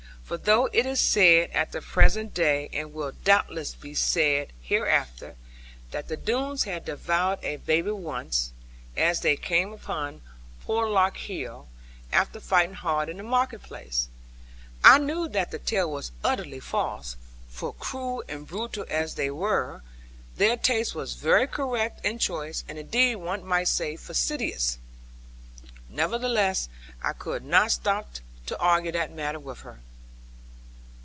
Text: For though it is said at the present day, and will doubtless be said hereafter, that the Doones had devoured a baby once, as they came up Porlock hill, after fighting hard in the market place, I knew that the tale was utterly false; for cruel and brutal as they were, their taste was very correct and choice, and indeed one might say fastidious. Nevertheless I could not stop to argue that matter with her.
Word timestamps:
For 0.23 0.37
though 0.37 0.67
it 0.71 0.85
is 0.85 1.01
said 1.01 1.49
at 1.51 1.73
the 1.73 1.81
present 1.81 2.33
day, 2.33 2.69
and 2.71 2.93
will 2.93 3.11
doubtless 3.11 3.75
be 3.75 3.93
said 3.93 4.53
hereafter, 4.61 5.35
that 5.89 6.07
the 6.07 6.15
Doones 6.15 6.63
had 6.63 6.85
devoured 6.85 7.39
a 7.43 7.57
baby 7.57 7.91
once, 7.91 8.53
as 8.95 9.19
they 9.19 9.35
came 9.35 9.73
up 9.73 10.15
Porlock 10.63 11.17
hill, 11.17 11.67
after 12.13 12.39
fighting 12.39 12.75
hard 12.75 13.09
in 13.09 13.17
the 13.17 13.23
market 13.23 13.61
place, 13.61 14.07
I 14.85 14.99
knew 14.99 15.27
that 15.27 15.51
the 15.51 15.59
tale 15.59 15.91
was 15.91 16.13
utterly 16.23 16.61
false; 16.61 17.17
for 17.49 17.73
cruel 17.73 18.23
and 18.29 18.47
brutal 18.47 18.85
as 18.89 19.15
they 19.15 19.31
were, 19.31 19.81
their 20.37 20.55
taste 20.55 20.95
was 20.95 21.11
very 21.15 21.45
correct 21.45 22.05
and 22.05 22.21
choice, 22.21 22.63
and 22.69 22.79
indeed 22.79 23.17
one 23.17 23.43
might 23.45 23.67
say 23.67 23.97
fastidious. 23.97 24.77
Nevertheless 25.89 26.69
I 27.03 27.11
could 27.11 27.43
not 27.43 27.71
stop 27.73 28.07
to 28.45 28.57
argue 28.59 28.93
that 28.93 29.11
matter 29.11 29.37
with 29.39 29.59
her. 29.63 29.81